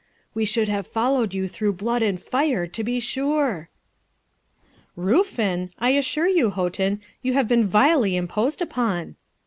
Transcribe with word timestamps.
we 0.33 0.45
should 0.45 0.67
have 0.67 0.87
followed 0.87 1.31
you 1.31 1.47
through 1.47 1.77
flood 1.77 2.01
and 2.01 2.19
fire, 2.23 2.65
to 2.65 2.83
be 2.83 2.99
sure.' 2.99 3.69
'Ruffin! 4.95 5.69
I 5.77 5.91
assure 5.91 6.27
you, 6.27 6.49
Houghton, 6.49 7.01
you 7.21 7.33
have 7.33 7.47
been 7.47 7.67
vilely 7.67 8.15
imposed 8.15 8.63
upon.' 8.63 9.15